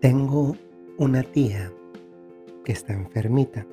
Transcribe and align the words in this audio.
Tengo 0.00 0.56
una 0.96 1.24
tía 1.24 1.72
que 2.64 2.70
está 2.70 2.92
enfermita. 2.92 3.66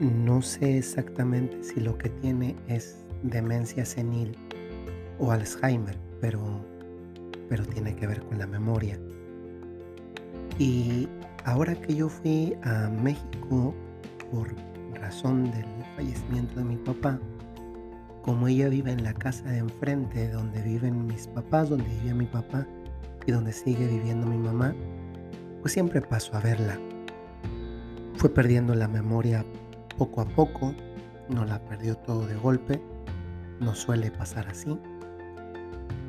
No 0.00 0.42
sé 0.42 0.78
exactamente 0.78 1.62
si 1.62 1.78
lo 1.78 1.96
que 1.96 2.08
tiene 2.08 2.56
es 2.66 2.98
demencia 3.22 3.84
senil 3.84 4.36
o 5.20 5.30
Alzheimer, 5.30 5.96
pero, 6.20 6.40
pero 7.48 7.64
tiene 7.64 7.94
que 7.94 8.08
ver 8.08 8.24
con 8.24 8.40
la 8.40 8.48
memoria. 8.48 8.98
Y 10.58 11.08
ahora 11.44 11.76
que 11.76 11.94
yo 11.94 12.08
fui 12.08 12.56
a 12.64 12.88
México 12.88 13.72
por 14.32 14.52
razón 15.00 15.44
del 15.52 15.66
fallecimiento 15.94 16.56
de 16.56 16.64
mi 16.64 16.76
papá, 16.76 17.20
como 18.22 18.48
ella 18.48 18.68
vive 18.68 18.90
en 18.90 19.04
la 19.04 19.14
casa 19.14 19.44
de 19.44 19.58
enfrente 19.58 20.28
donde 20.30 20.60
viven 20.60 21.06
mis 21.06 21.28
papás, 21.28 21.70
donde 21.70 21.84
vivía 21.84 22.16
mi 22.16 22.26
papá 22.26 22.66
y 23.26 23.30
donde 23.30 23.52
sigue 23.52 23.86
viviendo 23.86 24.26
mi 24.26 24.38
mamá, 24.38 24.74
pues 25.64 25.72
siempre 25.72 26.02
paso 26.02 26.36
a 26.36 26.40
verla. 26.40 26.78
Fue 28.16 28.28
perdiendo 28.28 28.74
la 28.74 28.86
memoria 28.86 29.46
poco 29.96 30.20
a 30.20 30.26
poco, 30.26 30.74
no 31.30 31.46
la 31.46 31.58
perdió 31.64 31.96
todo 31.96 32.26
de 32.26 32.34
golpe, 32.34 32.82
no 33.60 33.74
suele 33.74 34.10
pasar 34.10 34.46
así. 34.46 34.78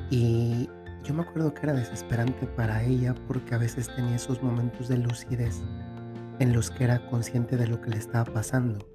Y 0.09 0.69
yo 1.05 1.13
me 1.13 1.21
acuerdo 1.21 1.53
que 1.53 1.61
era 1.67 1.71
desesperante 1.73 2.47
para 2.47 2.83
ella 2.83 3.15
porque 3.29 3.55
a 3.55 3.57
veces 3.57 3.87
tenía 3.95 4.17
esos 4.17 4.43
momentos 4.43 4.89
de 4.89 4.97
lucidez 4.97 5.61
en 6.39 6.51
los 6.51 6.69
que 6.69 6.83
era 6.83 7.09
consciente 7.09 7.55
de 7.55 7.67
lo 7.67 7.79
que 7.79 7.91
le 7.91 7.97
estaba 7.97 8.25
pasando. 8.25 8.85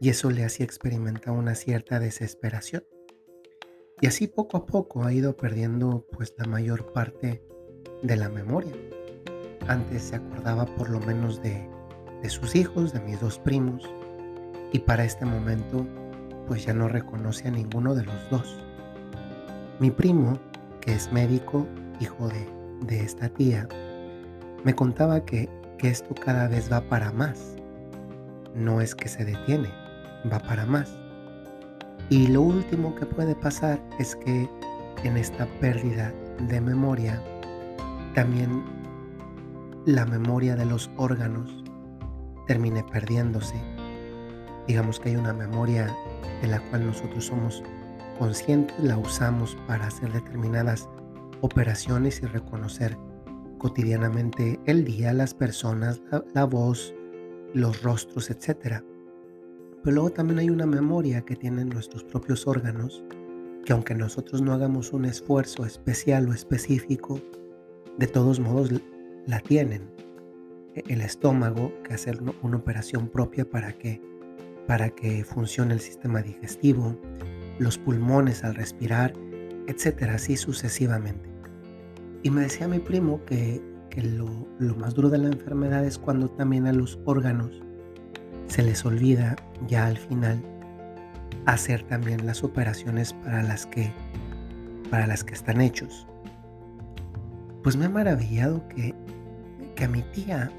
Y 0.00 0.08
eso 0.08 0.28
le 0.32 0.44
hacía 0.44 0.66
experimentar 0.66 1.34
una 1.34 1.54
cierta 1.54 2.00
desesperación. 2.00 2.82
Y 4.00 4.08
así 4.08 4.26
poco 4.26 4.56
a 4.56 4.66
poco 4.66 5.04
ha 5.04 5.12
ido 5.12 5.36
perdiendo 5.36 6.04
pues 6.10 6.34
la 6.36 6.46
mayor 6.46 6.92
parte 6.92 7.44
de 8.02 8.16
la 8.16 8.28
memoria. 8.28 8.72
Antes 9.68 10.02
se 10.02 10.16
acordaba 10.16 10.66
por 10.66 10.90
lo 10.90 11.00
menos 11.00 11.40
de, 11.42 11.68
sus 12.28 12.54
hijos, 12.54 12.92
de 12.92 13.00
mis 13.00 13.20
dos 13.20 13.38
primos, 13.38 13.88
y 14.72 14.80
para 14.80 15.04
este 15.04 15.24
momento 15.24 15.86
pues 16.46 16.64
ya 16.66 16.74
no 16.74 16.88
reconoce 16.88 17.48
a 17.48 17.50
ninguno 17.50 17.94
de 17.94 18.04
los 18.04 18.30
dos. 18.30 18.60
Mi 19.78 19.90
primo, 19.90 20.38
que 20.80 20.94
es 20.94 21.12
médico, 21.12 21.66
hijo 22.00 22.28
de, 22.28 23.00
esta 23.04 23.28
tía, 23.28 23.68
me 24.64 24.74
contaba 24.74 25.24
que, 25.24 25.48
que 25.78 25.88
esto 25.88 26.14
cada 26.14 26.48
vez 26.48 26.70
va 26.70 26.80
para 26.82 27.12
más. 27.12 27.56
No 28.54 28.80
es 28.80 28.94
que 28.94 29.08
se 29.08 29.24
detiene, 29.24 29.70
va 30.30 30.40
para 30.40 30.66
más. 30.66 30.92
Y 32.10 32.26
lo 32.26 32.42
último 32.42 32.94
que 32.96 33.06
puede 33.06 33.34
pasar 33.36 33.80
es 33.98 34.16
que 34.16 34.48
en 35.04 35.16
esta 35.16 35.46
pérdida 35.60 36.12
de 36.48 36.60
memoria 36.60 37.22
también 38.14 38.81
la 39.86 40.06
memoria 40.06 40.54
de 40.54 40.64
los 40.64 40.90
órganos 40.96 41.64
termine 42.46 42.84
perdiéndose. 42.84 43.56
Digamos 44.68 45.00
que 45.00 45.10
hay 45.10 45.16
una 45.16 45.32
memoria 45.32 45.92
de 46.40 46.48
la 46.48 46.60
cual 46.70 46.86
nosotros 46.86 47.26
somos 47.26 47.62
conscientes, 48.18 48.78
la 48.78 48.96
usamos 48.96 49.56
para 49.66 49.88
hacer 49.88 50.12
determinadas 50.12 50.88
operaciones 51.40 52.22
y 52.22 52.26
reconocer 52.26 52.96
cotidianamente 53.58 54.60
el 54.66 54.84
día, 54.84 55.12
las 55.12 55.34
personas, 55.34 56.00
la, 56.32 56.44
voz, 56.44 56.94
los 57.52 57.82
rostros, 57.82 58.30
etc. 58.30 58.82
Pero 59.82 59.94
luego 59.94 60.10
también 60.10 60.38
hay 60.38 60.50
una 60.50 60.66
memoria 60.66 61.22
que 61.22 61.34
tienen 61.34 61.70
nuestros 61.70 62.04
propios 62.04 62.46
órganos, 62.46 63.02
que 63.64 63.72
aunque 63.72 63.96
nosotros 63.96 64.42
no 64.42 64.52
hagamos 64.52 64.92
un 64.92 65.04
esfuerzo 65.06 65.66
especial 65.66 66.28
o 66.28 66.32
específico, 66.32 67.20
de 67.98 68.06
todos 68.06 68.38
modos 68.38 68.70
la 69.26 69.40
tienen. 69.40 69.90
E, 70.74 70.82
el 70.88 71.00
estómago, 71.00 71.72
que 71.84 71.94
hacer 71.94 72.20
una 72.42 72.56
operación 72.56 73.08
propia 73.08 73.48
para 73.48 73.72
que, 73.72 74.00
para 74.66 74.90
que 74.90 75.24
funcione 75.24 75.74
el 75.74 75.80
sistema 75.80 76.22
digestivo, 76.22 76.96
los 77.58 77.78
pulmones 77.78 78.44
al 78.44 78.54
respirar, 78.54 79.12
etcétera, 79.66 80.14
así 80.14 80.36
sucesivamente. 80.36 81.28
Y 82.22 82.30
me 82.30 82.42
decía 82.42 82.68
mi 82.68 82.78
primo 82.78 83.24
que, 83.24 83.60
que 83.90 84.02
lo, 84.02 84.46
lo 84.58 84.74
más 84.76 84.94
duro 84.94 85.10
de 85.10 85.18
la 85.18 85.28
enfermedad 85.28 85.84
es 85.84 85.98
cuando 85.98 86.28
también 86.30 86.66
a 86.66 86.72
los 86.72 86.98
órganos 87.04 87.62
se 88.46 88.62
les 88.62 88.84
olvida 88.84 89.36
ya 89.66 89.86
al 89.86 89.96
final 89.98 90.42
hacer 91.46 91.82
también 91.84 92.26
las 92.26 92.44
operaciones 92.44 93.12
para 93.12 93.42
las 93.42 93.66
que 93.66 93.92
para 94.90 95.06
las 95.06 95.24
que 95.24 95.32
están 95.32 95.62
hechos. 95.62 96.06
Pues 97.62 97.76
me 97.76 97.86
ha 97.86 97.88
maravillado 97.88 98.68
que 98.68 98.94
que 99.74 99.84
a 99.84 99.88
mi 99.88 100.02
tía 100.02 100.50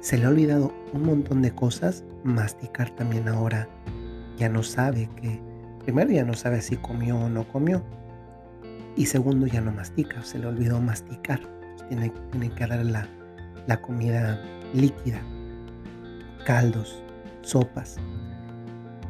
se 0.00 0.18
le 0.18 0.26
ha 0.26 0.28
olvidado 0.28 0.72
un 0.92 1.02
montón 1.02 1.42
de 1.42 1.50
cosas, 1.52 2.04
masticar 2.22 2.90
también 2.90 3.28
ahora 3.28 3.68
ya 4.36 4.48
no 4.48 4.62
sabe 4.62 5.08
que, 5.16 5.40
primero 5.84 6.10
ya 6.10 6.24
no 6.24 6.34
sabe 6.34 6.60
si 6.60 6.76
comió 6.76 7.16
o 7.18 7.28
no 7.28 7.46
comió, 7.48 7.82
y 8.96 9.06
segundo 9.06 9.46
ya 9.46 9.60
no 9.60 9.72
mastica, 9.72 10.22
se 10.22 10.38
le 10.38 10.46
olvidó 10.46 10.80
masticar, 10.80 11.40
tiene, 11.88 12.12
tiene 12.30 12.50
que 12.50 12.66
dar 12.66 12.84
la, 12.84 13.08
la 13.66 13.80
comida 13.80 14.40
líquida, 14.72 15.20
caldos, 16.44 17.02
sopas. 17.42 17.96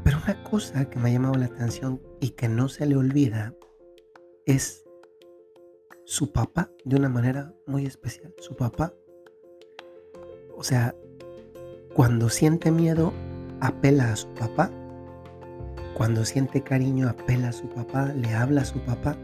Pero 0.02 0.18
una 0.24 0.42
cosa 0.44 0.88
que 0.88 0.98
me 0.98 1.10
ha 1.10 1.12
llamado 1.12 1.34
la 1.34 1.46
atención 1.46 2.00
y 2.20 2.30
que 2.30 2.48
no 2.48 2.68
se 2.68 2.86
le 2.86 2.96
olvida 2.96 3.52
es 4.46 4.85
su 6.06 6.30
papá 6.30 6.70
de 6.84 6.94
una 6.94 7.08
manera 7.08 7.52
muy 7.66 7.84
especial. 7.84 8.32
Su 8.38 8.54
papá, 8.54 8.94
o 10.56 10.62
sea, 10.62 10.94
cuando 11.94 12.28
siente 12.28 12.70
miedo, 12.70 13.12
apela 13.60 14.12
a 14.12 14.16
su 14.16 14.28
papá. 14.34 14.70
Cuando 15.94 16.24
siente 16.24 16.62
cariño, 16.62 17.08
apela 17.08 17.48
a 17.48 17.52
su 17.52 17.68
papá, 17.68 18.12
le 18.14 18.32
habla 18.32 18.62
a 18.62 18.64
su 18.64 18.78
papá. 18.84 19.16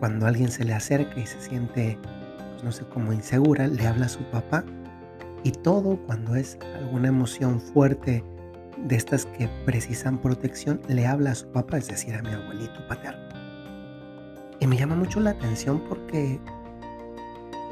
Cuando 0.00 0.26
alguien 0.26 0.50
se 0.50 0.64
le 0.64 0.74
acerca 0.74 1.20
y 1.20 1.26
se 1.26 1.40
siente, 1.40 1.96
pues, 2.50 2.64
no 2.64 2.72
sé, 2.72 2.84
como 2.86 3.12
insegura, 3.12 3.68
le 3.68 3.86
habla 3.86 4.06
a 4.06 4.08
su 4.08 4.24
papá. 4.30 4.64
Y 5.44 5.52
todo 5.52 5.96
cuando 6.06 6.34
es 6.34 6.58
alguna 6.74 7.08
emoción 7.08 7.60
fuerte 7.60 8.24
de 8.78 8.96
estas 8.96 9.26
que 9.26 9.48
precisan 9.64 10.18
protección, 10.18 10.80
le 10.88 11.06
habla 11.06 11.30
a 11.30 11.34
su 11.36 11.46
papá, 11.52 11.78
es 11.78 11.86
decir, 11.86 12.16
a 12.16 12.22
mi 12.22 12.30
abuelito 12.32 12.84
paterno. 12.88 13.41
Y 14.62 14.66
me 14.68 14.76
llama 14.76 14.94
mucho 14.94 15.18
la 15.18 15.30
atención 15.30 15.82
porque 15.88 16.38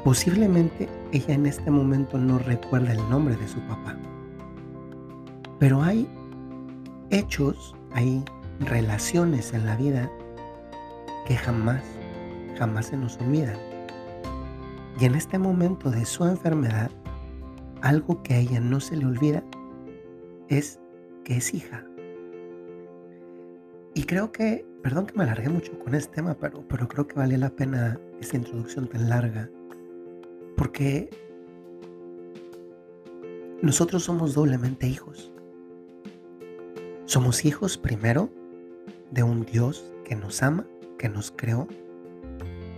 posiblemente 0.03 0.89
ella 1.13 1.35
en 1.35 1.45
este 1.45 1.71
momento 1.71 2.17
no 2.17 2.37
recuerda 2.37 2.91
el 2.91 3.09
nombre 3.09 3.37
de 3.37 3.47
su 3.47 3.61
papá. 3.61 3.95
Pero 5.57 5.81
hay 5.81 6.05
hechos, 7.09 7.77
hay 7.93 8.25
relaciones 8.59 9.53
en 9.53 9.67
la 9.67 9.77
vida 9.77 10.11
que 11.25 11.37
jamás, 11.37 11.81
jamás 12.59 12.87
se 12.87 12.97
nos 12.97 13.17
olvidan. 13.19 13.55
Y 14.99 15.05
en 15.05 15.15
este 15.15 15.39
momento 15.39 15.91
de 15.91 16.03
su 16.03 16.25
enfermedad, 16.25 16.91
algo 17.81 18.21
que 18.21 18.33
a 18.33 18.39
ella 18.39 18.59
no 18.59 18.81
se 18.81 18.97
le 18.97 19.05
olvida 19.05 19.41
es 20.49 20.77
que 21.23 21.37
es 21.37 21.53
hija. 21.53 21.85
Y 23.93 24.03
creo 24.03 24.31
que 24.31 24.65
Perdón 24.81 25.05
que 25.05 25.13
me 25.15 25.23
alargué 25.23 25.47
mucho 25.47 25.77
con 25.77 25.93
este 25.93 26.15
tema, 26.15 26.33
pero, 26.33 26.67
pero 26.67 26.87
creo 26.87 27.07
que 27.07 27.13
vale 27.13 27.37
la 27.37 27.51
pena 27.51 27.99
esta 28.19 28.37
introducción 28.37 28.87
tan 28.87 29.09
larga. 29.09 29.49
Porque 30.57 31.09
nosotros 33.61 34.03
somos 34.03 34.33
doblemente 34.33 34.87
hijos. 34.87 35.31
Somos 37.05 37.45
hijos 37.45 37.77
primero 37.77 38.31
de 39.11 39.21
un 39.21 39.45
Dios 39.45 39.93
que 40.03 40.15
nos 40.15 40.41
ama, 40.41 40.65
que 40.97 41.09
nos 41.09 41.31
creó 41.31 41.67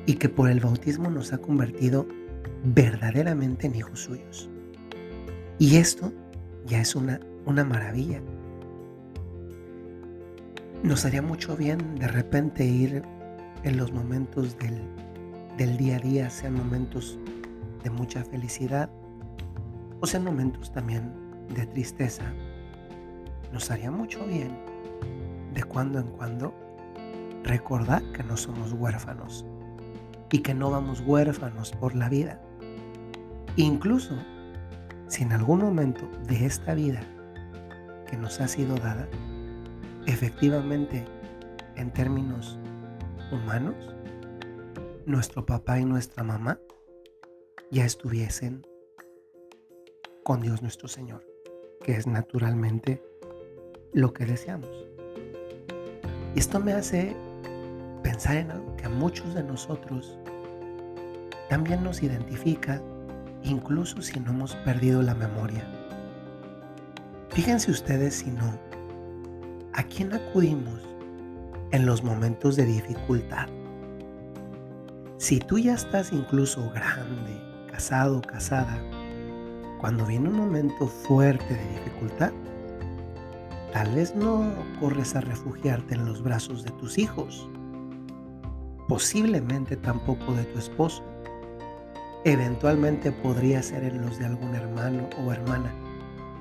y 0.05 0.15
que 0.15 0.27
por 0.27 0.49
el 0.49 0.59
bautismo 0.59 1.09
nos 1.09 1.31
ha 1.31 1.37
convertido 1.37 2.05
verdaderamente 2.65 3.67
en 3.67 3.75
hijos 3.75 4.01
suyos. 4.01 4.49
Y 5.57 5.77
esto 5.77 6.11
ya 6.65 6.81
es 6.81 6.95
una, 6.95 7.21
una 7.45 7.63
maravilla 7.63 8.21
nos 10.83 11.05
haría 11.05 11.21
mucho 11.21 11.55
bien 11.55 11.95
de 11.95 12.09
repente 12.09 12.65
ir 12.65 13.03
en 13.63 13.77
los 13.77 13.93
momentos 13.93 14.57
del, 14.57 15.77
día 15.77 15.95
a 15.95 15.99
día, 15.99 16.29
sean 16.29 16.55
momentos 16.55 17.17
de 17.83 17.89
mucha 17.89 18.23
felicidad 18.25 18.89
o 20.01 20.05
sean 20.05 20.25
momentos 20.25 20.73
también 20.73 21.13
de 21.55 21.65
tristeza. 21.67 22.23
Nos 23.53 23.71
haría 23.71 23.91
mucho 23.91 24.25
bien 24.25 24.57
de 25.53 25.63
cuando 25.63 25.99
en 25.99 26.07
cuando 26.07 26.53
recordar 27.43 28.03
que 28.11 28.23
no 28.23 28.35
somos 28.35 28.73
huérfanos 28.73 29.45
y 30.31 30.39
que 30.39 30.53
no 30.53 30.69
vamos 30.69 31.01
huérfanos 31.05 31.71
por 31.71 31.95
la 31.95 32.09
vida. 32.09 32.41
Incluso 33.55 34.17
si 35.07 35.23
en 35.23 35.31
algún 35.31 35.59
momento 35.61 36.09
de 36.27 36.45
esta 36.45 36.73
vida 36.73 37.01
que 38.09 38.17
nos 38.17 38.41
ha 38.41 38.49
sido 38.49 38.75
dada, 38.75 39.07
efectivamente, 40.11 41.05
en 41.75 41.91
términos 41.91 42.59
humanos, 43.31 43.75
nuestro 45.05 45.45
papá 45.45 45.79
y 45.79 45.85
nuestra 45.85 46.23
mamá 46.23 46.59
ya 47.71 47.85
estuviesen 47.85 48.65
con 50.23 50.41
Dios 50.41 50.61
nuestro 50.61 50.87
Señor, 50.87 51.25
que 51.83 51.93
es 51.93 52.07
naturalmente 52.07 53.03
lo 53.93 54.13
que 54.13 54.25
deseamos. 54.25 54.69
Y 56.35 56.39
esto 56.39 56.59
me 56.59 56.73
hace 56.73 57.15
pensar 58.01 58.37
en 58.37 58.51
algo 58.51 58.75
que 58.77 58.85
a 58.85 58.89
muchos 58.89 59.33
de 59.33 59.43
nosotros 59.43 60.17
también 61.49 61.83
nos 61.83 62.01
identifica, 62.01 62.81
incluso 63.43 64.01
si 64.01 64.19
no 64.19 64.31
hemos 64.31 64.55
perdido 64.57 65.01
la 65.01 65.13
memoria. 65.13 65.67
Fíjense 67.29 67.71
ustedes 67.71 68.15
si 68.15 68.31
no, 68.31 68.59
¿a 69.73 69.83
quién 69.83 70.13
acudimos 70.13 70.81
en 71.71 71.85
los 71.85 72.03
momentos 72.03 72.55
de 72.55 72.65
dificultad? 72.65 73.47
Si 75.17 75.39
tú 75.39 75.57
ya 75.57 75.73
estás 75.73 76.11
incluso 76.11 76.69
grande, 76.71 77.41
casado, 77.71 78.21
casada, 78.21 78.79
cuando 79.79 80.05
viene 80.05 80.29
un 80.29 80.37
momento 80.37 80.87
fuerte 80.87 81.55
de 81.55 81.69
dificultad, 81.69 82.31
tal 83.71 83.95
vez 83.95 84.15
no 84.15 84.53
corres 84.79 85.15
a 85.15 85.21
refugiarte 85.21 85.95
en 85.95 86.05
los 86.05 86.21
brazos 86.21 86.63
de 86.63 86.71
tus 86.71 86.97
hijos, 86.97 87.49
posiblemente 88.87 89.75
tampoco 89.75 90.33
de 90.33 90.43
tu 90.43 90.59
esposo, 90.59 91.03
eventualmente 92.25 93.11
podría 93.11 93.63
ser 93.63 93.83
en 93.83 94.01
los 94.01 94.19
de 94.19 94.25
algún 94.25 94.53
hermano 94.53 95.09
o 95.25 95.31
hermana, 95.31 95.73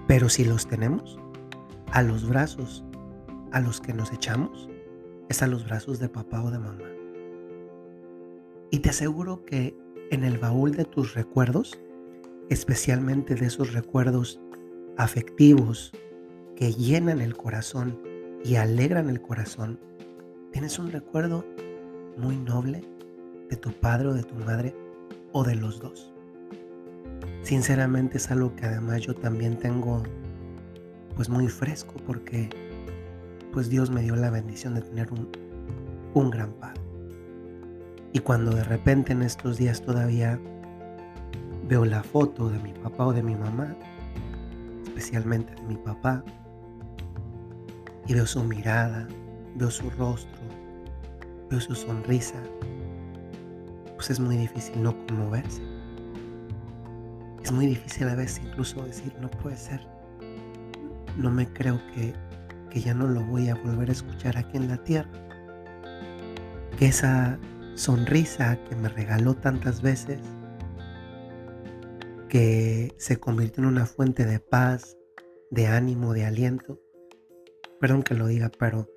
pero 0.07 0.29
si 0.29 0.45
los 0.45 0.67
tenemos, 0.67 1.19
a 1.93 2.03
los 2.03 2.29
brazos 2.29 2.85
a 3.53 3.61
los 3.61 3.81
que 3.81 3.93
nos 3.93 4.13
echamos 4.13 4.69
es 5.29 5.43
a 5.43 5.47
los 5.47 5.65
brazos 5.65 5.99
de 5.99 6.09
papá 6.09 6.43
o 6.43 6.51
de 6.51 6.59
mamá. 6.59 6.89
Y 8.71 8.81
te 8.81 8.91
aseguro 8.91 9.45
que 9.45 9.77
en 10.11 10.25
el 10.25 10.39
baúl 10.39 10.73
de 10.73 10.85
tus 10.85 11.15
recuerdos, 11.15 11.79
especialmente 12.49 13.35
de 13.35 13.47
esos 13.47 13.73
recuerdos 13.73 14.41
afectivos 14.97 15.93
que 16.57 16.73
llenan 16.73 17.21
el 17.21 17.37
corazón 17.37 17.99
y 18.45 18.57
alegran 18.57 19.09
el 19.09 19.21
corazón, 19.21 19.79
tienes 20.51 20.79
un 20.79 20.91
recuerdo 20.91 21.45
muy 22.17 22.37
noble 22.37 22.83
de 23.49 23.57
tu 23.57 23.73
padre 23.73 24.09
o 24.09 24.15
de 24.15 24.23
tu 24.23 24.35
madre 24.35 24.75
o 25.33 25.45
de 25.45 25.55
los 25.55 25.81
dos. 25.81 26.13
Sinceramente 27.43 28.19
es 28.19 28.31
algo 28.31 28.55
que 28.55 28.67
además 28.67 29.01
yo 29.03 29.15
también 29.15 29.59
tengo 29.59 30.03
pues 31.15 31.29
muy 31.29 31.49
fresco 31.49 31.95
porque 32.07 32.49
pues 33.53 33.69
Dios 33.69 33.91
me 33.91 34.03
dio 34.03 34.17
la 34.17 34.31
bendición 34.31 34.75
de 34.75 34.83
tener 34.83 35.13
un, 35.13 35.29
un 36.15 36.31
gran 36.31 36.53
padre. 36.55 36.81
Y 38.13 38.19
cuando 38.21 38.51
de 38.53 38.65
repente 38.65 39.13
en 39.13 39.23
estos 39.23 39.59
días 39.59 39.83
todavía 39.83 40.39
veo 41.69 41.85
la 41.85 42.03
foto 42.03 42.49
de 42.49 42.59
mi 42.59 42.73
papá 42.73 43.07
o 43.07 43.13
de 43.13 43.23
mi 43.23 43.35
mamá, 43.35 43.75
especialmente 44.85 45.55
de 45.55 45.63
mi 45.63 45.77
papá, 45.77 46.25
y 48.07 48.15
veo 48.15 48.27
su 48.27 48.43
mirada, 48.43 49.07
veo 49.55 49.71
su 49.71 49.89
rostro, 49.91 50.43
veo 51.51 51.61
su 51.61 51.75
sonrisa, 51.75 52.43
pues 53.95 54.11
es 54.11 54.21
muy 54.21 54.37
difícil 54.37 54.83
no 54.83 54.97
conmoverse. 55.07 55.63
Es 57.43 57.53
muy 57.53 57.67
difícil 57.67 58.09
a 58.09 58.15
veces 58.15 58.43
incluso 58.45 58.85
decir, 58.85 59.15
no 59.21 59.31
puede 59.31 59.57
ser. 59.57 59.81
No 61.17 61.31
me 61.31 61.47
creo 61.53 61.81
que, 61.95 62.15
que 62.73 62.81
ya 62.81 62.95
no 62.95 63.07
lo 63.07 63.23
voy 63.27 63.51
a 63.51 63.55
volver 63.55 63.91
a 63.91 63.93
escuchar 63.93 64.39
aquí 64.39 64.57
en 64.57 64.69
la 64.69 64.83
tierra. 64.83 65.11
Que 66.79 66.87
esa 66.87 67.39
sonrisa 67.75 68.59
que 68.65 68.75
me 68.77 68.89
regaló 68.89 69.35
tantas 69.35 69.83
veces, 69.83 70.21
que 72.31 72.95
se 72.97 73.19
convirtió 73.19 73.63
en 73.63 73.69
una 73.69 73.85
fuente 73.85 74.25
de 74.25 74.41
paz, 74.41 74.97
de 75.51 75.67
ánimo, 75.67 76.15
de 76.15 76.25
aliento. 76.25 76.81
Perdón 77.79 78.03
que 78.03 78.15
lo 78.15 78.27
diga, 78.27 78.51
pero 78.59 78.89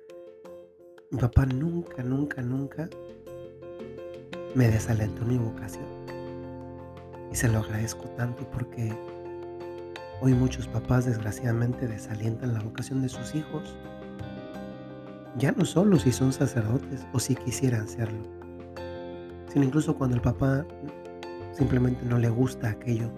mi 1.10 1.18
papá 1.18 1.44
nunca, 1.44 2.02
nunca, 2.02 2.40
nunca 2.40 2.88
me 4.54 4.68
desalentó 4.70 5.26
mi 5.26 5.36
vocación. 5.36 5.84
Y 7.30 7.36
se 7.36 7.48
lo 7.48 7.58
agradezco 7.58 8.08
tanto 8.16 8.50
porque 8.50 8.96
hoy 10.20 10.34
muchos 10.34 10.66
papás 10.68 11.04
desgraciadamente 11.04 11.86
desalientan 11.86 12.54
la 12.54 12.60
vocación 12.60 13.02
de 13.02 13.08
sus 13.08 13.34
hijos. 13.34 13.76
Ya 15.36 15.52
no 15.52 15.64
solo 15.64 15.98
si 15.98 16.12
son 16.12 16.32
sacerdotes 16.32 17.06
o 17.12 17.20
si 17.20 17.34
quisieran 17.34 17.86
serlo, 17.86 18.22
sino 19.52 19.64
incluso 19.64 19.96
cuando 19.96 20.16
el 20.16 20.22
papá 20.22 20.64
simplemente 21.52 22.04
no 22.06 22.18
le 22.18 22.30
gusta 22.30 22.70
aquello 22.70 23.10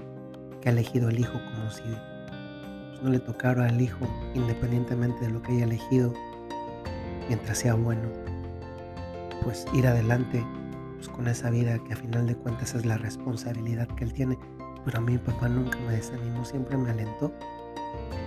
que 0.60 0.68
ha 0.68 0.72
elegido 0.72 1.08
el 1.08 1.20
hijo 1.20 1.32
como 1.32 1.70
si 1.70 1.82
pues, 1.82 3.02
no 3.02 3.10
le 3.10 3.20
tocara 3.20 3.66
al 3.66 3.80
hijo 3.80 4.06
independientemente 4.34 5.26
de 5.26 5.32
lo 5.32 5.42
que 5.42 5.52
haya 5.52 5.64
elegido 5.64 6.12
mientras 7.28 7.58
sea 7.58 7.74
bueno, 7.74 8.08
pues 9.42 9.66
ir 9.72 9.86
adelante 9.86 10.44
pues, 10.96 11.08
con 11.08 11.28
esa 11.28 11.50
vida 11.50 11.78
que 11.84 11.92
a 11.92 11.96
final 11.96 12.26
de 12.26 12.34
cuentas 12.34 12.74
es 12.74 12.84
la 12.84 12.98
responsabilidad 12.98 13.86
que 13.88 14.04
él 14.04 14.12
tiene. 14.12 14.38
Pero 14.88 15.00
a 15.00 15.02
mí 15.02 15.12
mi 15.12 15.18
papá 15.18 15.50
nunca 15.50 15.78
me 15.80 15.92
desanimó, 15.92 16.46
siempre 16.46 16.74
me 16.78 16.88
alentó, 16.88 17.30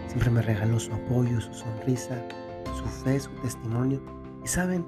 siempre 0.05 0.29
me 0.29 0.43
regaló 0.43 0.79
su 0.79 0.93
apoyo, 0.93 1.41
su 1.41 1.51
sonrisa, 1.55 2.23
su 2.77 2.83
fe, 3.03 3.19
su 3.19 3.31
testimonio. 3.41 3.99
Y 4.43 4.47
saben, 4.47 4.85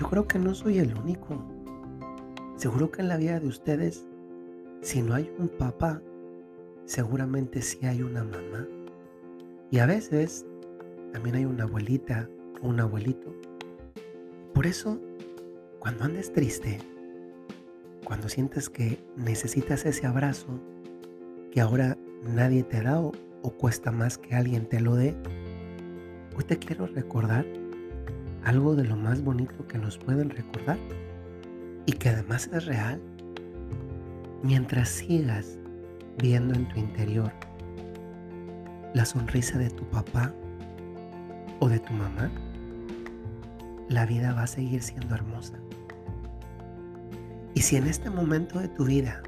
yo 0.00 0.08
creo 0.08 0.26
que 0.26 0.38
no 0.38 0.54
soy 0.54 0.78
el 0.78 0.96
único. 0.96 1.44
Seguro 2.56 2.90
que 2.90 3.02
en 3.02 3.08
la 3.08 3.18
vida 3.18 3.38
de 3.38 3.48
ustedes, 3.48 4.06
si 4.80 5.02
no 5.02 5.12
hay 5.12 5.30
un 5.38 5.48
papá, 5.48 6.00
seguramente 6.86 7.60
sí 7.60 7.84
hay 7.84 8.00
una 8.00 8.24
mamá. 8.24 8.66
Y 9.70 9.80
a 9.80 9.86
veces 9.86 10.46
también 11.12 11.36
hay 11.36 11.44
una 11.44 11.64
abuelita 11.64 12.30
o 12.62 12.68
un 12.68 12.80
abuelito. 12.80 13.30
Por 14.54 14.66
eso, 14.66 14.98
cuando 15.80 16.04
andes 16.04 16.32
triste, 16.32 16.78
cuando 18.06 18.30
sientes 18.30 18.70
que 18.70 19.04
necesitas 19.18 19.84
ese 19.84 20.06
abrazo 20.06 20.58
que 21.54 21.60
ahora 21.60 21.96
nadie 22.24 22.64
te 22.64 22.82
da 22.82 23.00
o, 23.00 23.12
cuesta 23.58 23.92
más 23.92 24.18
que 24.18 24.34
alguien 24.34 24.66
te 24.66 24.80
lo 24.80 24.96
dé, 24.96 25.14
hoy 26.36 26.42
te 26.42 26.58
quiero 26.58 26.88
recordar 26.88 27.46
algo 28.42 28.74
de 28.74 28.82
lo 28.82 28.96
más 28.96 29.22
bonito 29.22 29.64
que 29.68 29.78
nos 29.78 29.96
pueden 29.96 30.30
recordar 30.30 30.78
y 31.86 31.92
que 31.92 32.08
además 32.08 32.50
es 32.52 32.66
real. 32.66 33.00
Mientras 34.42 34.88
sigas 34.88 35.56
viendo 36.20 36.54
en 36.54 36.68
tu 36.68 36.80
interior 36.80 37.32
la 38.92 39.04
sonrisa 39.04 39.56
de 39.56 39.70
tu 39.70 39.84
papá 39.84 40.34
o 41.60 41.68
de 41.68 41.78
tu 41.78 41.92
mamá, 41.92 42.32
la 43.88 44.06
vida 44.06 44.34
va 44.34 44.42
a 44.42 44.48
seguir 44.48 44.82
siendo 44.82 45.14
hermosa. 45.14 45.54
Y 47.54 47.60
si 47.60 47.76
en 47.76 47.86
este 47.86 48.10
momento 48.10 48.58
de 48.58 48.68
tu 48.68 48.86
vida, 48.86 49.22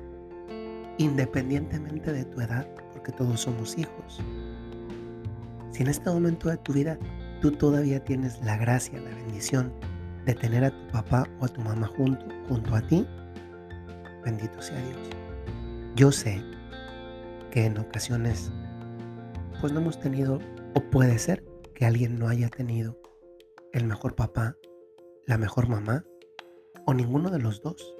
independientemente 0.98 2.12
de 2.12 2.24
tu 2.24 2.40
edad, 2.40 2.66
porque 2.92 3.12
todos 3.12 3.40
somos 3.40 3.76
hijos, 3.78 4.20
si 5.76 5.82
en 5.82 5.88
este 5.88 6.08
momento 6.08 6.48
de 6.48 6.56
tu 6.56 6.72
vida 6.72 6.98
tú 7.42 7.52
todavía 7.52 8.02
tienes 8.02 8.42
la 8.42 8.56
gracia, 8.56 8.98
la 8.98 9.10
bendición 9.10 9.72
de 10.24 10.34
tener 10.34 10.64
a 10.64 10.70
tu 10.70 10.92
papá 10.92 11.28
o 11.38 11.44
a 11.44 11.48
tu 11.48 11.60
mamá 11.60 11.86
junto, 11.96 12.24
junto 12.48 12.74
a 12.74 12.80
ti, 12.80 13.06
bendito 14.24 14.62
sea 14.62 14.78
Dios. 14.78 15.10
Yo 15.94 16.10
sé 16.12 16.42
que 17.50 17.66
en 17.66 17.78
ocasiones 17.78 18.50
pues 19.60 19.72
no 19.72 19.80
hemos 19.80 20.00
tenido, 20.00 20.40
o 20.74 20.80
puede 20.80 21.18
ser 21.18 21.44
que 21.74 21.84
alguien 21.84 22.18
no 22.18 22.28
haya 22.28 22.48
tenido 22.48 22.98
el 23.72 23.84
mejor 23.84 24.14
papá, 24.14 24.56
la 25.26 25.36
mejor 25.36 25.68
mamá, 25.68 26.04
o 26.86 26.94
ninguno 26.94 27.30
de 27.30 27.38
los 27.38 27.60
dos. 27.60 27.94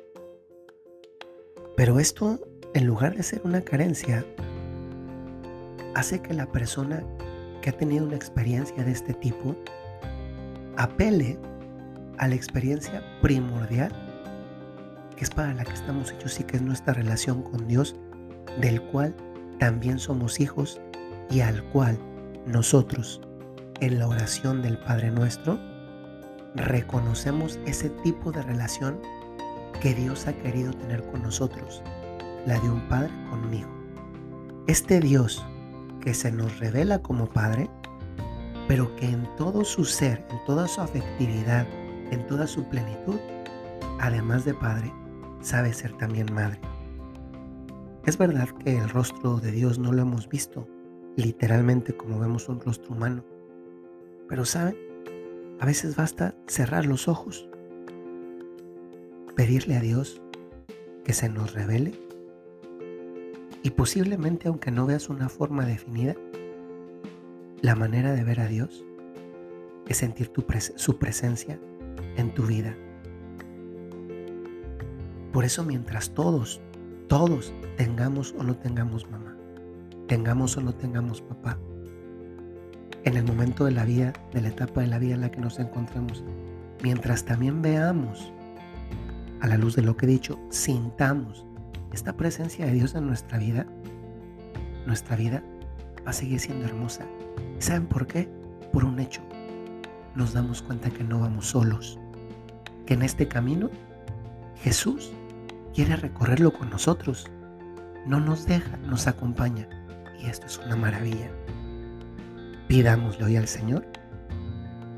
Pero 1.76 1.98
esto, 1.98 2.40
en 2.74 2.86
lugar 2.86 3.16
de 3.16 3.22
ser 3.22 3.40
una 3.44 3.60
carencia, 3.60 4.24
hace 5.94 6.20
que 6.20 6.34
la 6.34 6.46
persona 6.46 7.02
que 7.62 7.70
ha 7.70 7.72
tenido 7.72 8.06
una 8.06 8.16
experiencia 8.16 8.84
de 8.84 8.92
este 8.92 9.14
tipo 9.14 9.56
apele 10.76 11.38
a 12.18 12.28
la 12.28 12.34
experiencia 12.34 13.02
primordial 13.22 13.92
que 15.16 15.24
es 15.24 15.30
para 15.30 15.54
la 15.54 15.64
que 15.64 15.72
estamos 15.72 16.12
hechos 16.12 16.38
y 16.40 16.44
que 16.44 16.56
es 16.56 16.62
nuestra 16.62 16.92
relación 16.92 17.42
con 17.42 17.66
Dios, 17.66 17.96
del 18.60 18.82
cual 18.82 19.14
también 19.58 19.98
somos 19.98 20.40
hijos 20.40 20.80
y 21.30 21.40
al 21.40 21.64
cual 21.70 21.98
nosotros, 22.46 23.20
en 23.80 23.98
la 23.98 24.06
oración 24.06 24.62
del 24.62 24.78
Padre 24.78 25.10
nuestro, 25.10 25.58
reconocemos 26.54 27.58
ese 27.66 27.90
tipo 27.90 28.30
de 28.30 28.42
relación 28.42 29.00
que 29.80 29.94
Dios 29.94 30.26
ha 30.26 30.32
querido 30.34 30.72
tener 30.72 31.02
con 31.06 31.22
nosotros, 31.22 31.82
la 32.46 32.60
de 32.60 32.70
un 32.70 32.80
padre 32.88 33.12
con 33.28 33.44
un 33.44 33.54
hijo. 33.54 33.70
Este 34.68 35.00
Dios 35.00 35.44
que 36.00 36.14
se 36.14 36.30
nos 36.30 36.58
revela 36.60 37.02
como 37.02 37.26
padre, 37.26 37.68
pero 38.68 38.94
que 38.96 39.06
en 39.06 39.28
todo 39.36 39.64
su 39.64 39.84
ser, 39.84 40.24
en 40.30 40.38
toda 40.46 40.68
su 40.68 40.80
afectividad, 40.80 41.66
en 42.12 42.24
toda 42.26 42.46
su 42.46 42.64
plenitud, 42.68 43.18
además 44.00 44.44
de 44.44 44.54
padre, 44.54 44.92
sabe 45.40 45.72
ser 45.72 45.92
también 45.98 46.32
madre. 46.32 46.60
Es 48.04 48.16
verdad 48.16 48.48
que 48.64 48.78
el 48.78 48.88
rostro 48.88 49.38
de 49.38 49.50
Dios 49.50 49.78
no 49.78 49.92
lo 49.92 50.02
hemos 50.02 50.28
visto 50.28 50.68
literalmente 51.16 51.96
como 51.96 52.20
vemos 52.20 52.48
un 52.48 52.60
rostro 52.60 52.94
humano, 52.94 53.24
pero 54.28 54.44
¿saben? 54.44 54.76
A 55.58 55.66
veces 55.66 55.96
basta 55.96 56.34
cerrar 56.46 56.86
los 56.86 57.08
ojos, 57.08 57.48
pedirle 59.34 59.76
a 59.76 59.80
Dios 59.80 60.20
que 61.04 61.12
se 61.12 61.28
nos 61.28 61.54
revele 61.54 62.05
y 63.66 63.70
posiblemente 63.70 64.46
aunque 64.46 64.70
no 64.70 64.86
veas 64.86 65.08
una 65.08 65.28
forma 65.28 65.66
definida, 65.66 66.14
la 67.62 67.74
manera 67.74 68.12
de 68.12 68.22
ver 68.22 68.38
a 68.38 68.46
Dios 68.46 68.84
es 69.88 69.96
sentir 69.96 70.30
su 70.76 70.98
presencia 70.98 71.58
en 72.16 72.32
tu 72.32 72.44
vida. 72.44 72.76
Por 75.32 75.44
eso 75.44 75.64
mientras 75.64 76.10
todos, 76.10 76.60
todos 77.08 77.52
tengamos 77.76 78.36
o 78.38 78.44
no 78.44 78.56
tengamos 78.56 79.10
mamá, 79.10 79.36
tengamos 80.06 80.56
o 80.56 80.60
no 80.60 80.72
tengamos 80.72 81.20
papá, 81.20 81.58
en 83.02 83.16
el 83.16 83.24
momento 83.24 83.64
de 83.64 83.72
la 83.72 83.84
vida, 83.84 84.12
de 84.32 84.42
la 84.42 84.48
etapa 84.50 84.82
de 84.82 84.86
la 84.86 85.00
vida 85.00 85.16
en 85.16 85.22
la 85.22 85.32
que 85.32 85.40
nos 85.40 85.58
encontramos, 85.58 86.22
mientras 86.84 87.24
también 87.24 87.62
veamos, 87.62 88.32
a 89.40 89.48
la 89.48 89.58
luz 89.58 89.74
de 89.74 89.82
lo 89.82 89.96
que 89.96 90.06
he 90.06 90.08
dicho, 90.08 90.38
sintamos 90.50 91.45
esta 91.96 92.14
presencia 92.14 92.66
de 92.66 92.72
Dios 92.72 92.94
en 92.94 93.06
nuestra 93.06 93.38
vida, 93.38 93.66
nuestra 94.86 95.16
vida 95.16 95.42
va 96.06 96.10
a 96.10 96.12
seguir 96.12 96.38
siendo 96.38 96.66
hermosa. 96.66 97.06
¿Saben 97.58 97.86
por 97.86 98.06
qué? 98.06 98.28
Por 98.70 98.84
un 98.84 99.00
hecho. 99.00 99.22
Nos 100.14 100.34
damos 100.34 100.60
cuenta 100.60 100.90
que 100.90 101.02
no 101.02 101.20
vamos 101.20 101.46
solos, 101.46 101.98
que 102.84 102.94
en 102.94 103.02
este 103.02 103.26
camino 103.28 103.70
Jesús 104.56 105.10
quiere 105.74 105.96
recorrerlo 105.96 106.52
con 106.52 106.68
nosotros. 106.68 107.30
No 108.06 108.20
nos 108.20 108.46
deja, 108.46 108.76
nos 108.76 109.06
acompaña. 109.06 109.66
Y 110.20 110.26
esto 110.26 110.46
es 110.46 110.58
una 110.58 110.76
maravilla. 110.76 111.30
Pidámosle 112.68 113.24
hoy 113.24 113.36
al 113.36 113.48
Señor 113.48 113.86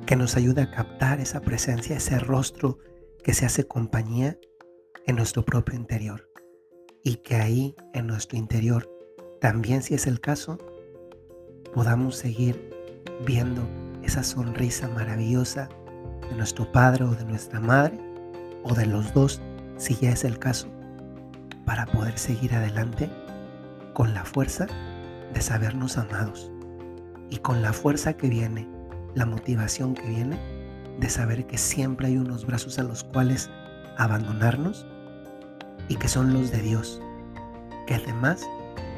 que 0.04 0.16
nos 0.16 0.36
ayude 0.36 0.62
a 0.62 0.70
captar 0.72 1.20
esa 1.20 1.42
presencia, 1.42 1.96
ese 1.96 2.18
rostro 2.18 2.78
que 3.22 3.34
se 3.34 3.46
hace 3.46 3.68
compañía 3.68 4.36
en 5.06 5.14
nuestro 5.14 5.44
propio 5.44 5.76
interior. 5.76 6.27
Y 7.02 7.16
que 7.16 7.36
ahí, 7.36 7.74
en 7.94 8.06
nuestro 8.06 8.38
interior, 8.38 8.88
también 9.40 9.82
si 9.82 9.94
es 9.94 10.06
el 10.06 10.20
caso, 10.20 10.58
podamos 11.72 12.16
seguir 12.16 12.70
viendo 13.26 13.62
esa 14.02 14.22
sonrisa 14.22 14.88
maravillosa 14.88 15.68
de 16.28 16.36
nuestro 16.36 16.70
padre 16.72 17.04
o 17.04 17.10
de 17.10 17.24
nuestra 17.24 17.60
madre, 17.60 17.98
o 18.64 18.74
de 18.74 18.86
los 18.86 19.12
dos, 19.14 19.40
si 19.76 19.94
ya 19.96 20.10
es 20.10 20.24
el 20.24 20.38
caso, 20.38 20.68
para 21.64 21.86
poder 21.86 22.18
seguir 22.18 22.54
adelante 22.54 23.10
con 23.94 24.14
la 24.14 24.24
fuerza 24.24 24.66
de 25.32 25.40
sabernos 25.40 25.98
amados 25.98 26.50
y 27.30 27.38
con 27.38 27.62
la 27.62 27.72
fuerza 27.72 28.14
que 28.14 28.28
viene, 28.28 28.68
la 29.14 29.26
motivación 29.26 29.94
que 29.94 30.08
viene 30.08 30.38
de 30.98 31.08
saber 31.08 31.46
que 31.46 31.58
siempre 31.58 32.08
hay 32.08 32.16
unos 32.16 32.46
brazos 32.46 32.78
a 32.78 32.82
los 32.82 33.04
cuales 33.04 33.50
abandonarnos 33.96 34.86
y 35.88 35.96
que 35.96 36.08
son 36.08 36.32
los 36.32 36.50
de 36.50 36.60
Dios, 36.62 37.00
que 37.86 37.94
además 37.94 38.46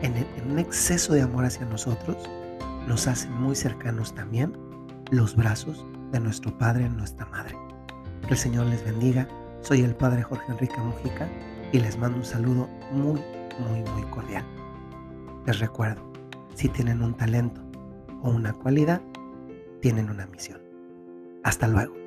en, 0.03 0.15
un 0.51 0.59
exceso 0.59 1.13
de 1.13 1.23
amor 1.23 1.45
hacia 1.45 1.67
nosotros 1.67 2.29
nos 2.87 3.07
hacen 3.07 3.33
muy 3.33 3.55
cercanos 3.55 4.15
también 4.15 4.57
los 5.11 5.37
brazos 5.37 5.85
de 6.13 6.21
nuestro 6.21 6.57
Padre 6.59 6.87
y 6.87 6.89
nuestra 6.89 7.27
Madre. 7.27 7.57
Que 8.23 8.35
el 8.35 8.39
Señor 8.39 8.67
les 8.67 8.85
bendiga. 8.85 9.29
Soy 9.61 9.83
el 9.83 9.95
Padre 9.95 10.23
Jorge 10.23 10.51
Enrique 10.51 10.79
Mujica 10.79 11.29
y 11.73 11.79
les 11.79 11.99
mando 11.99 12.19
un 12.19 12.25
saludo 12.25 12.69
muy, 12.91 13.21
muy, 13.59 13.83
muy 13.93 14.03
cordial. 14.11 14.45
Les 15.47 15.59
recuerdo, 15.59 16.03
si 16.55 16.69
tienen 16.69 17.03
un 17.03 17.15
talento 17.15 17.61
o 18.23 18.31
una 18.31 18.53
cualidad, 18.53 19.01
tienen 19.81 20.11
una 20.11 20.27
misión. 20.27 20.61
Hasta 21.45 21.69
luego. 21.69 22.00